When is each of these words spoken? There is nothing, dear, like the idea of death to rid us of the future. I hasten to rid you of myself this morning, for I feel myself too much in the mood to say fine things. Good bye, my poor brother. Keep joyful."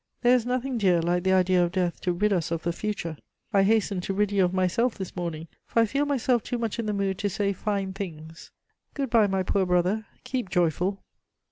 There 0.23 0.33
is 0.33 0.47
nothing, 0.47 0.79
dear, 0.79 0.99
like 0.99 1.21
the 1.21 1.33
idea 1.33 1.63
of 1.63 1.73
death 1.73 2.01
to 2.01 2.11
rid 2.11 2.33
us 2.33 2.49
of 2.49 2.63
the 2.63 2.73
future. 2.73 3.17
I 3.53 3.61
hasten 3.61 4.01
to 4.01 4.15
rid 4.15 4.31
you 4.31 4.43
of 4.43 4.51
myself 4.51 4.97
this 4.97 5.15
morning, 5.15 5.47
for 5.67 5.79
I 5.79 5.85
feel 5.85 6.07
myself 6.07 6.41
too 6.41 6.57
much 6.57 6.79
in 6.79 6.87
the 6.87 6.91
mood 6.93 7.19
to 7.19 7.29
say 7.29 7.53
fine 7.53 7.93
things. 7.93 8.49
Good 8.95 9.11
bye, 9.11 9.27
my 9.27 9.43
poor 9.43 9.67
brother. 9.67 10.07
Keep 10.23 10.49
joyful." 10.49 11.03